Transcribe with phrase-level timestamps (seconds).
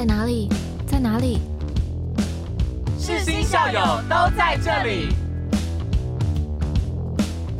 [0.00, 0.48] 在哪里？
[0.86, 1.40] 在哪里？
[2.98, 5.08] 世新校友都在这里，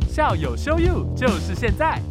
[0.09, 2.01] 校友 show you 就是现在。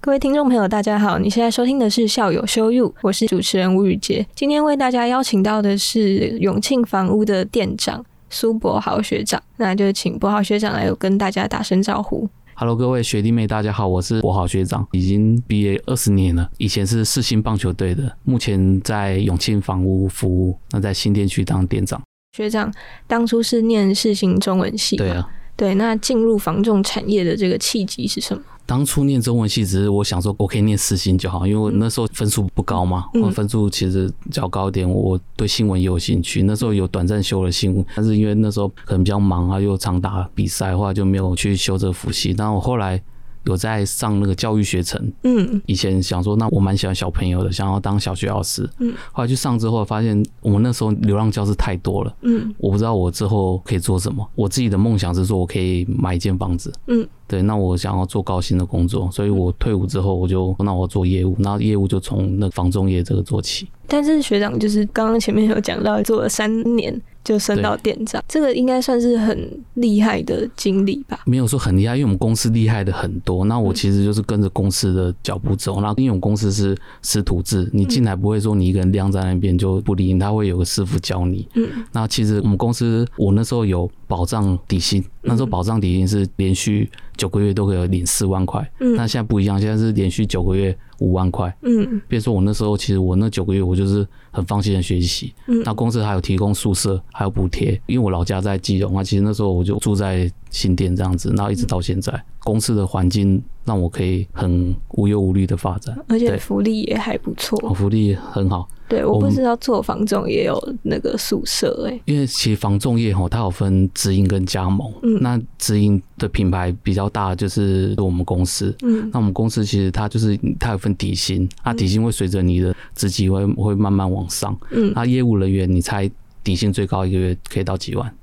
[0.00, 1.18] 各位听众朋友，大家好！
[1.18, 4.24] 你现在收听的是《校友 show you》，我是主持人吴宇杰。
[4.36, 12.28] 今天为大家邀请到的是永庆房屋的店长苏博豪学长，那就请博豪学长来跟大家打声招呼。
[12.56, 16.48] Hello，各位学弟妹，大家好，我是国豪学长，已经毕业二十年了。
[16.58, 22.00] 以前是世新棒球队的，目前在永庆房屋服务，那在新店区当店长。
[22.36, 22.72] 学长
[23.08, 25.74] 当初是念世新中文系，对啊，对。
[25.74, 28.42] 那进入房仲产业的这个契机是什么？
[28.66, 36.42] 当初念中文系，只是我想说，我可以念四星就好，因为我那时候分数不高嘛，嗯我分数其实较高一点，我对新闻也有兴趣。
[36.44, 42.32] 那时候有短暂修了新闻，但是因为那时候可能比较忙啊，又常打比赛，的话就没有去修这个辅系。
[42.32, 42.98] 但我后来
[43.44, 48.68] 有在上那个教育学程，嗯以前想说，那我蛮喜欢小朋友的，想要当小学老师。
[48.78, 54.26] 嗯，后来去上之后，发现我们那时候流浪教师太多了，嗯我不知道我之后可以做什么。
[54.34, 56.72] 我自己的梦想是说，我可以买一间房子。
[56.86, 63.68] 嗯，对，那我想要做高薪的工作，所以我退伍之后，我就那我做业务，那业务就从那房中业这个做起。
[63.86, 71.18] 但是学长就是刚刚前面有讲到，做了三年就升到店长，这个应该算是很厉害的经历吧？
[71.24, 73.46] 没有说很厉害，因为我们公司厉害的很多。
[73.46, 75.80] 那我其实就是跟着公司的脚步走。
[75.80, 81.48] 那因为我们公司是师徒制，你进来不会说你一个人晾在那边就不理你，他会有个师傅教你。
[81.54, 88.60] 嗯那其实我们公司我那时候有保障底薪，那时候保障底薪是连续九个月都可以领四万块。
[88.80, 91.54] 嗯那现在不一样，现在是连续九个月五万块。
[91.62, 95.34] 嗯比如说我那时候，其实我那九个月我就是很放心的学习。
[95.46, 107.58] 嗯那公司还有提供宿舍，还有补贴，因为我老家在基隆啊，其实那时候我就住在新店这样子，然后一直到现在，公司的环境让我可以很无忧无虑的发展，而且福利也还不错。
[107.62, 108.68] 我福利很好。
[108.86, 114.92] 对，我不知道做房仲也有那个宿舍哎、因为其实房仲业吼，它有分直营跟加盟。
[115.02, 118.76] 嗯那直营的品牌比较大，就是我们公司。
[118.82, 124.54] 嗯那我们公司其实它就是它有分底薪，啊，底薪会随着你的职级会会慢慢往上。
[124.70, 126.08] 嗯，那业务人员，你猜
[126.44, 128.14] 底薪最高一个月可以到几万？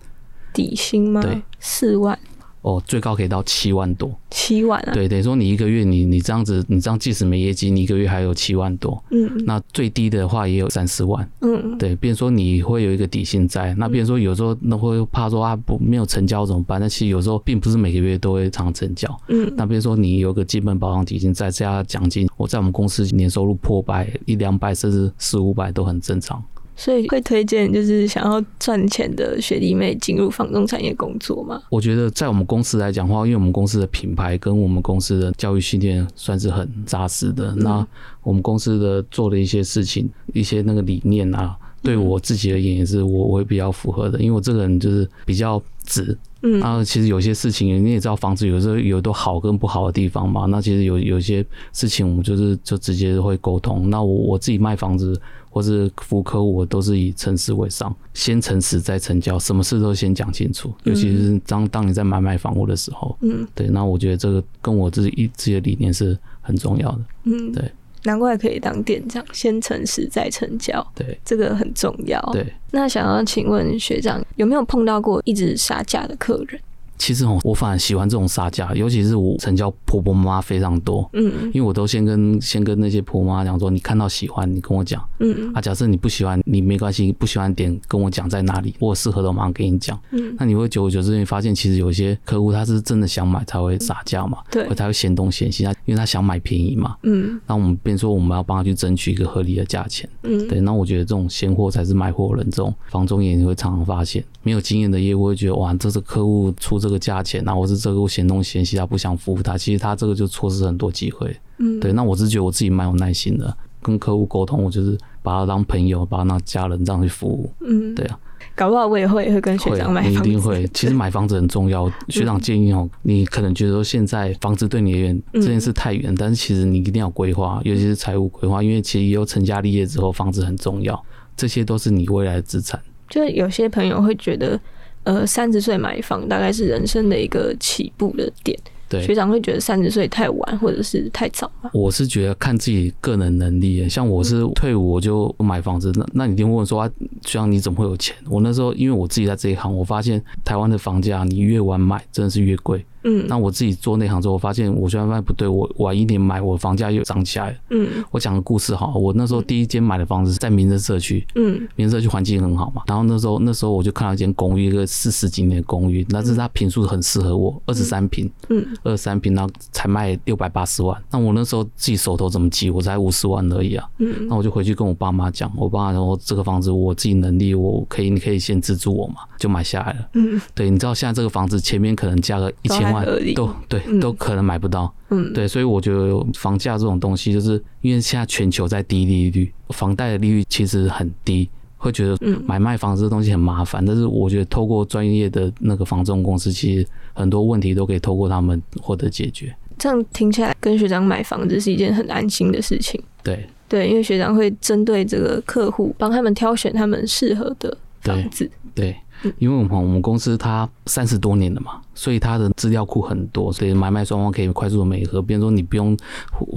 [0.54, 1.22] 底薪吗？
[1.22, 2.18] 对，四万、
[2.62, 4.12] 哦，最高可以到七万多。
[4.30, 4.94] 七万啊？
[4.94, 9.04] 对，等于说你一个月你你这样子，你这样即使没业绩，你一个月还有七万多。
[9.10, 11.28] 嗯那最低的话也有三四万。
[11.42, 16.80] 嗯，对，变成说你会有一个底薪在，那变成说有时候那会怕说啊不没有成交怎么办？
[16.80, 19.10] 那其实有时候并不是每个月都会常成交。
[19.28, 26.42] 嗯那比如说你有个基本保障底薪，再加奖金，我在我们公司年收入破百一两百甚至四五百都很正常。
[26.76, 31.62] 所以会推荐就是想要赚钱的学弟妹进入房仲产业工作吗？
[31.70, 37.54] 我觉得在我们公司来讲的话，因为我们公司的品牌跟我们公司的教育训练算是很扎实的。
[37.56, 37.86] 那
[38.24, 46.18] 我们公司的做的一些事情，一些那个理念啊，对我自己而言也是我我会比较符合的，因为我这个人就是比较直。
[46.44, 50.48] 嗯啊，其实有些事情你也知道，房子有时候有都好跟不好的地方嘛。
[50.48, 53.92] 那其实有有些事情我们就是就直接会沟通。
[53.92, 55.16] 那我我自己卖房子
[55.52, 60.74] 或是服务客户，我都是以诚实为上，先诚实再成交，什么事都先讲清楚。
[60.84, 67.00] 尤其是当当你在买卖房屋的时候，嗯对，那我觉得这个跟我自己自己的理念是很重要的。
[67.26, 67.72] 嗯，对，
[68.04, 72.20] 难怪可以当店长，先诚实再成交，对这个很重要。
[72.34, 76.60] 对，那想要请问学长，有没有碰到过一直杀价的客人？
[77.02, 81.10] 其实哦，我反而喜欢这种杀价，尤其是我成交婆婆妈妈非常多。
[81.14, 85.04] 嗯因为我都先跟先跟那些婆妈讲说，你看到喜欢，你跟我讲。
[85.18, 90.00] 嗯啊，假设你不喜欢，你没关系，不喜欢点跟我讲在哪里，我适合的我马上给你讲。
[90.12, 96.96] 嗯，那你会久而久之，你发现其实有一些客户他是真的想买才会杀价嘛，对或，才会嫌东嫌西，他因为他想买便宜嘛。
[97.02, 100.62] 嗯那我们变说我们要帮他去争取一个合理的价钱，嗯，对。
[100.62, 111.36] 那我觉得这种闲货才是买货人，这种房中也你会常常发现，没有经验的业务会觉得哇，这是客户出这个价钱啊，或是这个嫌东嫌西，他不想服务他，其实他这个就错失很多机会。
[111.58, 117.52] 嗯对，那我是觉得我自己蛮有耐心的，跟客户沟通，我就是把他当朋友，把他当家人这样去服务。
[117.62, 118.20] 嗯，对啊，
[118.56, 120.20] 搞不好我也会会跟学长买你一。
[120.22, 120.68] 定会。
[120.74, 131.00] 其实买房子很重要，学长建议哦，你可能觉得说现在房子对你而言这件事太远，但是其实你一定要规划，尤其是财务规划，因为其实以后成家立业之后，房子很重要，
[131.38, 132.82] 这些都是你未来的资产。
[133.08, 134.60] 就是有些朋友会觉得，
[135.04, 138.58] 呃，三十岁买房大概是人生的一个起步的点。
[138.88, 141.70] 对学，长会觉得三十岁太晚或者是太早吗？
[141.74, 146.92] 我是觉得看自己个人能力，像我是退伍我就买房子，那那你一定会问说啊，
[147.26, 148.14] 学长你怎么会有钱？
[148.30, 152.86] 我那时候因为我自己在这一行，我发现台湾的房价你越晚买真的是越贵。
[153.04, 157.58] 嗯那我自己做内行之后，我发现我觉得发现不对，我晚一点买，我房价又涨起来了。
[157.70, 162.84] 嗯我讲个故事哈，我那时候第一间买的房子是在民生社区，嗯民生社区环境很好嘛。
[162.88, 171.02] 然后那时候那时候我就看到一间公寓，一个四十几年的公寓，但是它平数很适合我，二十三平，嗯二十三平，然后才卖六百八十万。
[171.10, 173.88] 那我那时候自己手头怎么急，我才五十万而已啊。
[174.00, 180.10] 嗯那我就回去跟我爸妈讲，我爸妈说这个房子我自己能力，我可以，你可以先资助我嘛，就买下来了。
[180.14, 182.91] 嗯对，你知道现在这个房子前面可能加个一都千
[183.36, 184.94] 都对嗯，都可能买不到。
[185.10, 193.86] 嗯，对，所以我觉得房价这种东西，就是因为现在全球在低利率，房贷的利率其实很低，会觉得嗯买卖房子的东西很麻烦。
[193.86, 199.56] 但是我觉得透过专业的那个房仲公司，其实很多问题都可以透过他们获得解决。
[199.78, 203.02] 这样听起来跟学长买房子是一件很安心的事情。
[203.24, 208.50] 对对，因为学长会针对这个客户，帮他们挑选他们适合的房子。
[208.76, 208.96] 对嗯，
[209.38, 215.22] 因为我们我们公司它三十多年了嘛，所以它的资料库很多，所以买卖双方可以快速的美合。
[215.22, 215.98] 比如说你不用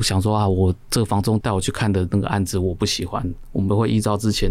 [0.03, 3.23] 想说啊，我这个房东带我去看的那个案子我不喜欢，
[3.53, 4.51] 我们会依照之前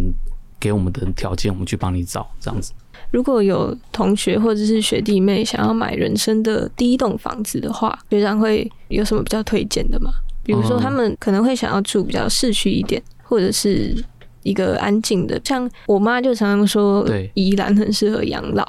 [0.60, 2.72] 给我们的条件，我们去帮你找这样子。
[3.12, 10.12] 如果有同学或者是学弟妹想要买人生的第一栋房子的话，学长会有什么比较推荐的吗？
[10.44, 14.04] 比如说嗯他们可能会想要住比较市区一点，或者是
[14.44, 18.66] 一个安静的，像我妈就常常说，对宜兰很适合养老。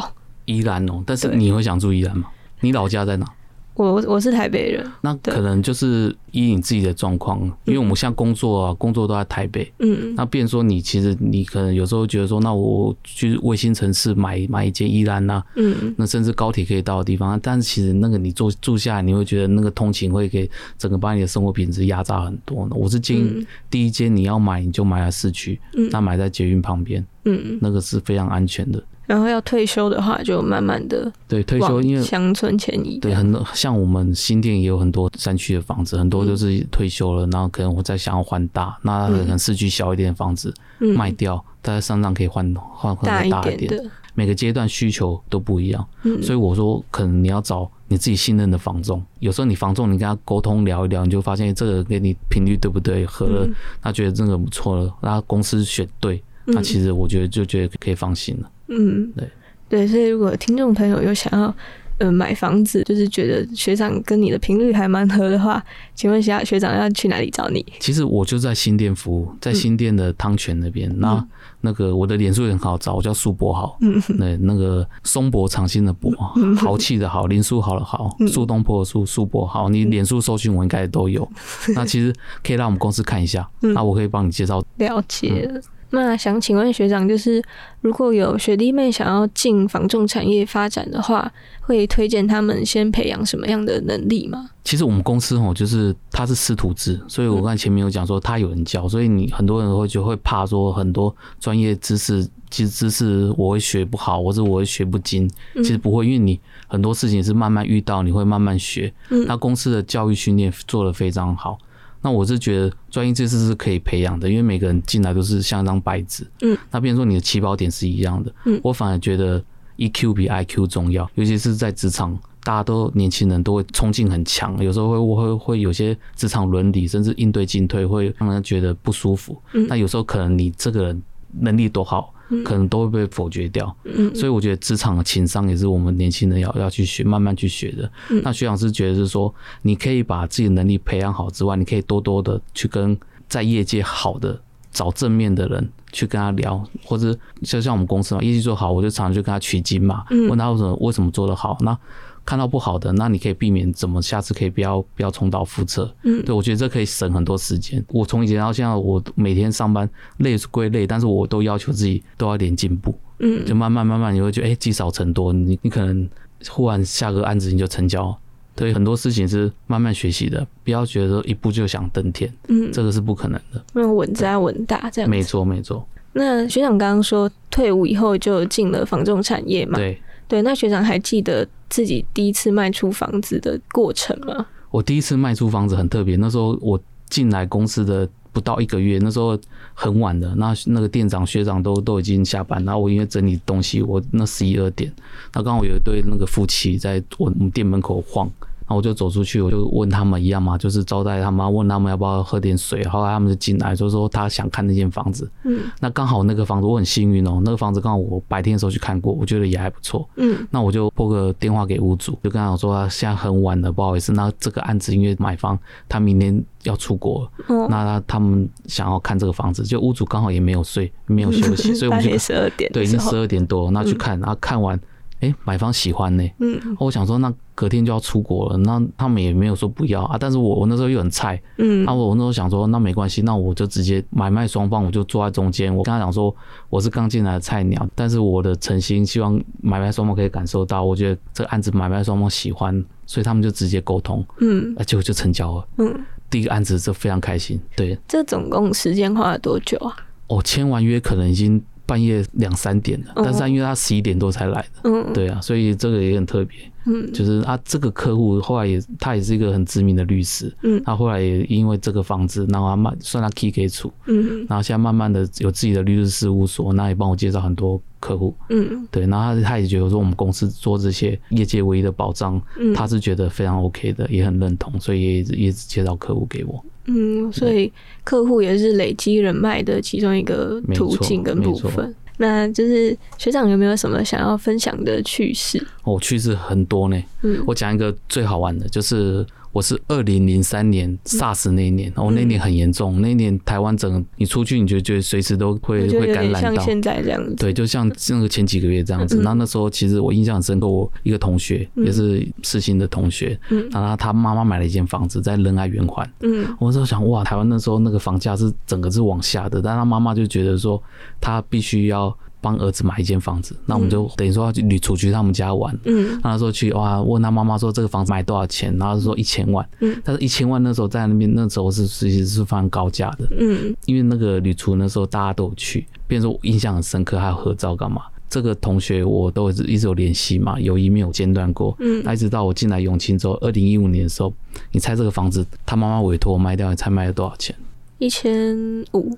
[0.46, 2.28] 宜兰哦，但是你会想住宜兰吗？
[2.60, 3.26] 你老家在哪？
[3.74, 10.14] 我我是台北人，那可能就是依你自己的状况，因为我们像工作啊，工作都在台北，嗯。
[10.14, 15.92] 那变成说你其实你可能有时候觉得说，那我去卫星城市买买一件衣兰呐、嗯。
[15.96, 20.48] 那甚至高铁可以到的地方，但是其实那个你住住下来，你会觉得那个通勤会给
[20.78, 22.68] 整个把你的生活品质压榨很多。
[22.68, 22.76] 呢。
[22.76, 23.46] 我是建议嗯。
[23.68, 25.88] 第一间你要买你就买在市区，嗯。
[25.90, 28.80] 那买在捷运旁边，嗯，那个是非常安全的。
[29.06, 32.98] 然后要退休的话，就慢慢的对，退休因为乡村迁移。
[32.98, 36.26] 对，很多像我们新店也有很多山区的房子，很多嗯。
[36.26, 40.96] 就是退休了，然后可能我再想要换大，那可能市区小一点的房子嗯。
[40.96, 43.68] 卖掉，大家上上可以换换换大一个大一点。
[43.68, 46.22] 点的，每个阶段需求都不一样，嗯。
[46.22, 53.54] 所以我说可能你要找你自己信任的房仲，有时候你房仲你跟他沟通聊一聊，你就发现这个跟你频率对不对，合了，嗯。
[53.82, 58.50] 他觉得这个不错了，那公司选对，那其实我觉得就觉得可以放心了。
[58.68, 59.28] 嗯，对
[59.68, 61.54] 对，所以如果听众朋友有想要
[61.98, 65.62] 呃买房子，就是觉得学长跟你的频率还蛮合的话，
[65.94, 67.64] 请问一下学长要去哪里找你？
[67.80, 70.92] 其实我就在新店服务，在新店的汤泉那边。
[70.98, 71.26] 那
[71.60, 73.76] 那个我的脸书也很好找，我叫苏博豪。
[73.80, 76.10] 嗯对，那个松柏长青的柏，
[76.56, 79.68] 豪气的豪，林书豪的豪，嗯苏东坡的苏，苏博豪。
[79.68, 81.26] 你脸书搜寻我应该都有。
[81.74, 82.12] 那其实
[82.42, 84.62] 可以让我们公司看一下，嗯那我可以帮你介绍。
[84.76, 85.60] 了解了。
[85.94, 87.42] 那想请问学长，就是
[87.80, 94.50] 如果有学弟妹想要进房仲产业发展的话，会推荐他们先培养什么样的能力吗？
[94.64, 105.30] 其实我们公司哦，就是它是师徒制，所以我刚才前面有讲说，他有人教，所以你很多人会就会怕说很多专业知识，其实知识我会学不好，或者我会学不精。
[105.56, 108.92] 其实不会，因为你很多事情是慢慢遇到，你会慢慢学。
[109.10, 111.58] 嗯那公司的教育训练做得非常好。
[112.04, 116.24] 那我是觉得专业知识是可以培养的，因为每个人进来都是像一张白纸。
[116.42, 118.30] 嗯，那比如说你的起跑点是一样的。
[118.44, 119.42] 嗯我反而觉得
[119.78, 129.40] EQ 比 IQ 重要，尤其是在职场，大家都年轻人都会冲劲很强，有时候会会会有些职场伦理，甚至应对进退会让人觉得不舒服。
[129.54, 131.02] 嗯那有时候可能你这个人
[131.40, 133.76] 能力多好，可能都会被否决掉。
[133.84, 137.90] 嗯所以我觉得职场的情商也是我们年轻人要要去学，慢慢去学的。
[138.10, 142.98] 嗯那学长是觉得是说，你可以把自己的能力培养好之外，你可以多多的去跟
[143.28, 144.40] 在业界好的。
[144.74, 151.56] 找正面的人去跟他聊，或者就像我们公司嘛，业绩做好，我就常常去跟他取经嘛，嗯问他为什么为什么做得好。
[151.60, 151.78] 那
[152.26, 155.94] 看到不好的，那你可以避免怎么下次可以不要不要重蹈覆辙。
[156.02, 157.84] 嗯对我觉得这可以省很多时间。
[157.88, 162.94] 我从以前到现在，我每天上班累是归累，但是我都要求自己都要点进步。
[163.20, 166.08] 嗯就慢慢慢慢你会觉得，哎、积少成多，你你可能
[166.48, 168.16] 忽然下个案子你就成交。
[168.56, 173.62] 对，很多事情是慢慢学习的，不要觉得说一步就想登天，嗯，这个是不可能的。
[173.72, 175.10] 那稳扎稳打这样子。
[175.10, 179.78] 没错，没错，那学长刚刚说退伍以后就进了房仲产业嘛？
[179.78, 180.00] 对。
[180.26, 184.46] 对，那学长还记得自己第一次卖出房子的过程吗？
[184.70, 186.80] 我第一次卖出房子很特别，那时候我
[187.10, 189.38] 进来公司的不到一个月，那时候
[189.72, 194.92] 很晚的，那那个店长学长都都已经下班，然后我因为整理东西，我那十一二点，
[195.32, 198.28] 那刚好有一对那个夫妻在我我们店门口晃，
[198.66, 202.82] 然后我就走出去，我就问他们一样嘛，就是招待他们，问他们要不要喝点水。
[202.88, 205.30] 后来他们就进来，就说他想看那间房子。
[205.44, 210.08] 嗯那刚好那个房子我很幸运哦，那个房子刚好我白天的时候去看过，我觉得也还不错。
[210.16, 224.78] 嗯那我就拨个电话给屋主，就跟他讲说，他现在很晚了，不好意思，那这个案子因为买方他明天要出国，哦，那他他们想要看这个房子，就屋主刚好也没有睡，没有休息， 所以我们就十二点，对已经十，二点多，那去看，然后看完，
[225.24, 230.16] 哎、买方喜欢呢、嗯我想说，那隔天就要出国了，那他们也没有说不要啊。
[230.18, 235.74] 但是我我那时候又很菜，嗯那我那时候想说，那没关系，那我就直接买卖双方，我就坐在中间。
[235.74, 236.34] 我跟他讲说，
[236.68, 245.68] 我是刚进来的菜鸟，但是我的诚心希望买卖双方可以感受到，我觉得这个案子买卖双方喜欢，所以他们就直接沟通，嗯啊，结果就成交了。
[245.78, 249.94] 嗯，第一个案子就非常开心，对，这总共时间花了多久啊？
[250.26, 256.58] 哦、签完约可能已经半夜两三点了，但是他因为他十一点多才来的，嗯，对啊，所以这个也很特别。
[256.86, 257.12] 嗯。
[257.12, 260.82] 就是啊，这个客户后来也他也是一个很知名的律师，嗯。
[260.84, 264.46] 他后来也因为这个房子，然后他慢算他 key 给处，嗯。
[264.48, 268.86] 然后现在慢慢的有自己的律师事务所，那也帮我介绍很多客户，嗯。
[268.90, 276.64] 对，然后他他也觉得说我们公司做这些业界唯一的保障，嗯，他是觉得非常 OK 的，也很认同，所以也也介绍客户给我。
[276.86, 277.72] 嗯，所以
[278.04, 281.94] 客户也是累积人脉的其中一个途径跟部分。
[282.18, 285.64] 那就是学长有没有什么想要分享的趣事？
[285.82, 289.24] 哦，趣事很多呢，嗯我讲一个最好玩的，就是
[289.54, 296.54] 我是二零零三年 SARS 那一年，哦，那一年很严重，那一年台湾整个你出去，你就觉得随时都会会感染到。
[296.56, 297.36] 像现在这样子。
[297.36, 299.20] 对，就像那个前几个月这样子。
[299.20, 306.04] 嗯那、那时候其实我印象很深刻，我一个同学、嗯也是世新的同学，嗯然后他他妈妈买了一间房子在仁爱圆环。
[306.22, 310.82] 嗯我那时候想，哇，台湾那时候那个房价是整个是往下的，但他妈妈就觉得说，
[311.20, 312.12] 他必须要
[312.44, 313.56] 帮儿子买一间房子。
[313.64, 315.74] 那我们就等于说要去旅出去他们家玩。
[315.84, 328.02] 嗯那时候去哇，问他妈妈说这个房子买多少钱，然后说一千万，嗯但是一千万那时候在那边那时候是其实是非常高价的，嗯因为那个旅厨那时候大家都有去，变成说我印象很深刻，还有合照干嘛？
[328.28, 331.74] 这个同学我都一直一直有联系嘛，友谊没有间断过。
[331.78, 334.32] 嗯那一直到我进来永清之后，二零一五年的时候，
[334.72, 337.54] 你猜这个房子他妈妈委托我卖掉，你猜卖了多少钱？
[337.98, 339.16] 一千五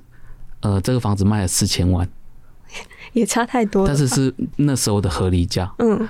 [0.60, 2.06] 呃，这个房子卖了四千万，
[3.12, 3.88] 也差太多了。
[3.88, 5.72] 但是是那时候的合理价。
[5.78, 6.08] 嗯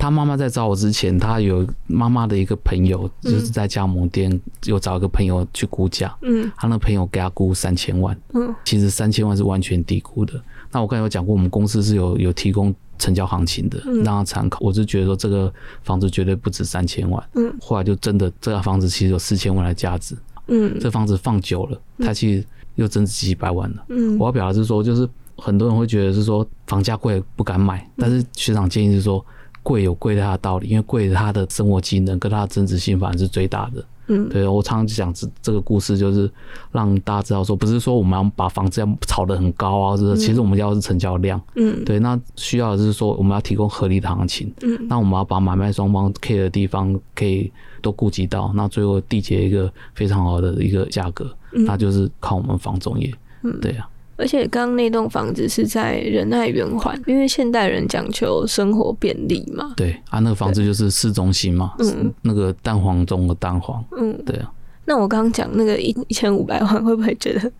[0.00, 10.40] 他妈妈在找我之前，他有妈妈的一个朋友，就是在加盟店有找一个朋友去估价，嗯他那朋友给他估三千万，嗯其实三千万是完全低估的。
[10.70, 14.60] 那我刚才有讲过，我们公司是有有提供成交行情的，嗯让他参考。
[14.60, 20.16] 我是觉得说这个房子绝对不止三千万，嗯后来就真的这个房子其实有四千万的价值。
[20.46, 22.46] 嗯这房子放久了，它其实
[22.76, 23.84] 又增值几百万了。
[23.88, 29.24] 嗯我要表达是说，就是很多人会觉得是说房价贵不敢买，但是学长建议是说，
[29.62, 33.84] 贵有贵它的道理，因为贵它的生活机能跟它的增值性反而是最大的。
[34.10, 36.30] 嗯对我常常讲这这个故事，就是
[36.72, 41.38] 让大家知道说，不是说我们要把房子要炒得很高啊，就是其实我们要的是成交量。
[41.56, 47.52] 嗯对，那需要的是说我们要提供合理的行情，嗯那我们要把买卖双方 care 的地方可以
[47.82, 53.12] 都顾及到，那最后缔结一个非常好的一个价格，嗯那就是靠我们房中业。
[53.42, 53.86] 嗯对啊。
[54.18, 59.72] 而且刚刚那栋房子是在仁爱圆环，因为现代人讲求生活便利嘛。
[59.76, 62.12] 对啊，那个房子就是市中心嘛，嗯。
[62.22, 64.50] 那个蛋黄中的蛋黄，嗯，对啊，
[64.88, 67.52] 那我刚刚讲那个一一千五百万，会不会觉得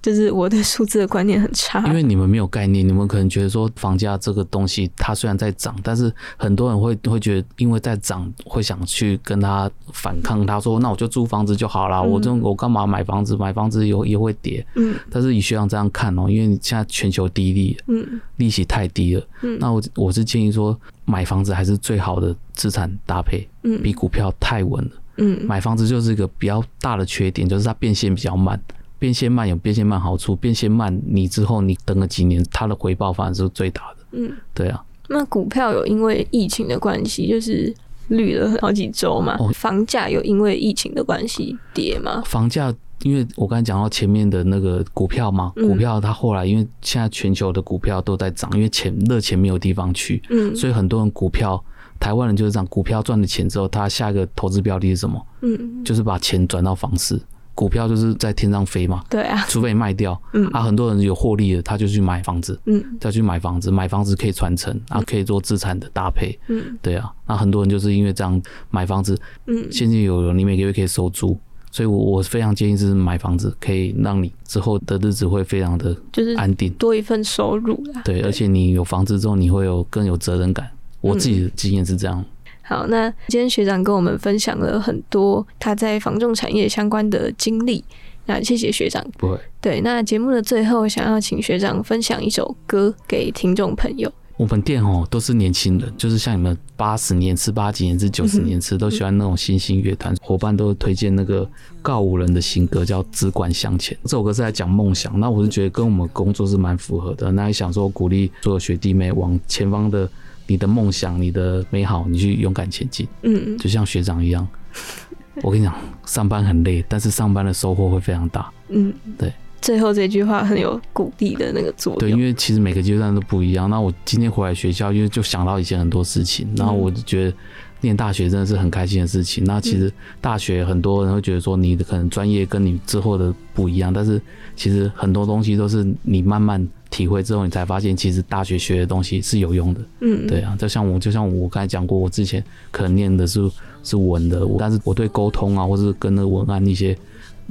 [0.00, 1.84] 就是我对数字的观念很差？
[1.88, 13.36] 因为你们没有概念，你们可能觉得说房价这个东西它虽然在涨，但是很多人会会觉得因为在涨，会想去跟他反抗，他说那我就租房子就好了，嗯我这我干嘛买房子？
[13.36, 24.90] 买房子有也会跌，嗯但是以学长这样看哦，因为你现在全球低利，嗯利息太低了，嗯那我我是建议说买房子还是最好的资产搭配，嗯比股票太稳了。
[25.18, 28.60] 嗯买房子就是一个比较大的缺点，就是它变现比较慢。
[28.98, 33.96] 变现慢有变现慢好处，变现慢你之后你等个几年，它的回报反而是最大的。
[34.12, 34.32] 嗯。
[34.54, 37.72] 对啊，那股票有因为疫情的关系，就是
[38.08, 39.36] 绿了好几周嘛。
[39.38, 42.22] 哦房价有因为疫情的关系跌吗？
[42.24, 51.62] 房价因为我刚才讲到前面的那个股票嘛，嗯股票它后来因为现在全球的股票都在涨，因为钱热钱没有地方去，嗯所以很多人股票
[51.98, 55.26] 台湾人就是这样，股票赚了钱之后，他下一个投资标的是什么？
[55.42, 57.20] 嗯，就是把钱转到房市。
[57.54, 60.46] 股票就是在天上飞嘛，对啊，除非你卖掉，嗯。
[60.48, 62.84] 啊，很多人有获利了，他就去买房子，嗯。
[63.00, 66.76] 再去买房子，买房子可以传承啊，可以做资产的搭配，嗯。
[66.82, 68.38] 对啊，那很多人就是因为这样
[68.68, 69.66] 买房子，嗯。
[69.72, 71.34] 现金有有，你每个月可以收租，
[71.70, 78.02] 所以我我非常建议是买房子，可以让你之后的日子会非常的就是安定，多一份收入啦。
[78.04, 80.68] 对，而且你有房子之后，你会有更有责任感。
[81.00, 82.24] 我自己的经验是这样，
[82.62, 87.84] 好，那今天学长跟我们分享了很多他在房仲产业相关的经历，
[88.26, 89.06] 那谢谢学长。
[89.16, 94.12] 不会，对，那节目的最后，想要请学长分享一首歌给听众朋友。
[94.36, 101.48] 我们店哦都是年轻人，就是像你们八十年次、八几年次、九十年次都喜欢那种新兴乐团，伙伴都推荐那个
[101.80, 103.96] 告五人的新歌叫《只管向前》。
[104.02, 107.32] 这首歌是在讲梦想，那我是觉得跟我们工作是蛮符合的。
[107.32, 110.06] 那也想说鼓励所有学弟妹往前方的
[110.46, 113.06] 你的梦想、你的美好，你去勇敢前进。
[113.22, 114.46] 嗯，就像学长一样，
[115.42, 115.74] 我跟你讲，
[116.04, 118.50] 上班很累，但是上班的收获会非常大。
[118.68, 119.32] 嗯，对。
[119.62, 121.98] 最后这句话很有鼓励的那个作用。
[121.98, 123.68] 对，因为其实每个阶段都不一样。
[123.68, 127.36] 那我今天回来学校，因为就想到以前很多事情，然后我就觉得
[127.80, 129.42] 念大学真的是很开心的事情。
[129.44, 134.20] 那其实大学很多人会觉得说你的可能专业跟你之后的不一样，但是
[134.54, 136.64] 其实很多东西都是你慢慢
[136.96, 139.80] 体会之后，你才发现其实大学学的东西是有用的。
[140.00, 143.50] 嗯，对啊，就像我就像我刚才讲过，我之前可能念的是
[143.82, 146.96] 是文的，但是我对沟通啊，或是跟那个文案一些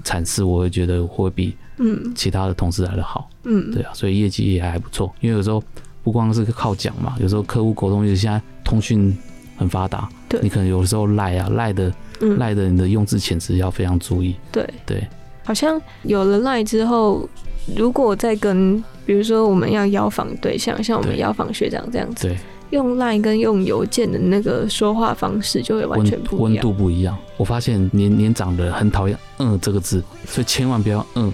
[0.04, 1.56] 阐释，我会觉得会比。
[1.78, 5.14] 嗯，其他的同事来的好，嗯，对啊，所以业绩也还不错。
[5.20, 5.62] 因为有时候
[6.04, 9.14] 不光是靠讲嘛，有时候客户沟通，就是现在通讯
[9.58, 11.94] 很发达，对，你可能有的时候赖啊赖的，
[12.38, 14.36] 赖的你的用字遣词要非常注意。
[14.54, 15.06] 对对，
[15.44, 17.28] 好像有了赖之后，
[17.76, 22.38] 如果再跟，比如说我们要邀访对象，像我们邀访学长这样子，对，
[22.72, 27.18] 用赖跟用邮件的那个说话方式就会完全不一样温度不一样。
[27.38, 31.32] 我发现年年长的很讨厌“嗯”这个字，所以千万不要“嗯”。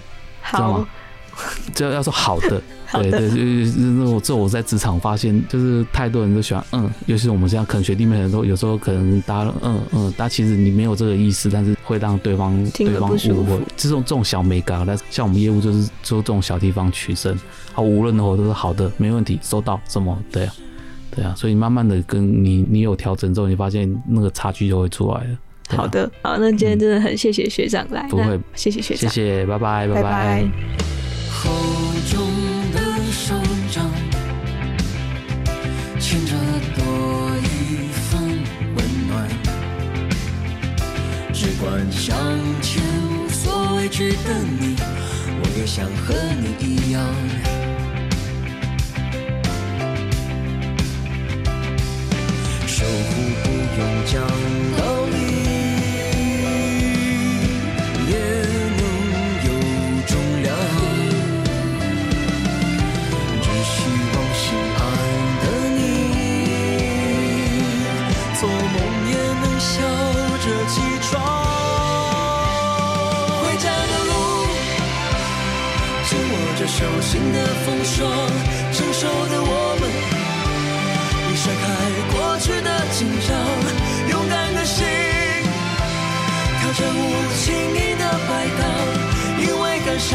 [0.50, 0.88] 知道吗？
[1.72, 2.60] 这要说好的，
[2.92, 17.38] 对对，就是那我这我在职场发现，就是太多人都喜欢嗯，尤其是我们这样可能学弟妹很多，有时候可能大家嗯嗯，但其实你没有这个意思，但是会让对方对方误会，这种这种小美感，但是像我们业务就是做这种小地方取胜，
[17.72, 20.54] 好，无论的话都是好的，没问题，收到，什么对啊，
[21.14, 25.38] 对啊，所以慢慢的跟你你有调整之后，你发现那个差距就会出来了。
[25.76, 30.42] 好的，好，那今天真的很谢谢学长来，不会，谢谢学长，谢谢，拜拜，拜拜。
[30.42, 30.91] 厚
[43.92, 44.74] 值得你，
[45.42, 47.04] 我也想和你一样，
[52.66, 53.12] 守护
[53.44, 53.46] 不
[53.78, 54.12] 用讲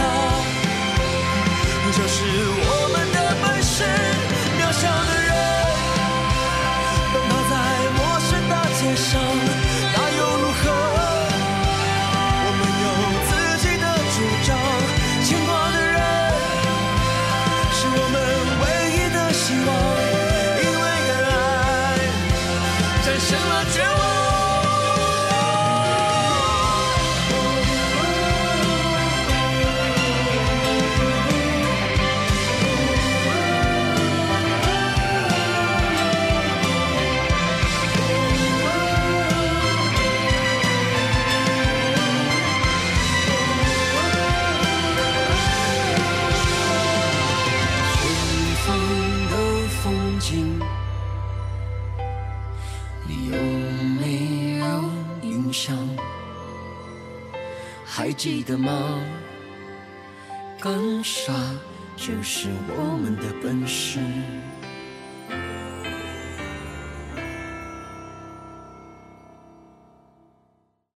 [0.08, 2.24] 为感伤，就是
[2.60, 3.84] 我们的本事。
[4.58, 5.17] 渺小的
[58.48, 59.00] 的吗？
[60.60, 61.34] 干啥
[61.96, 64.00] 就是我们的本事。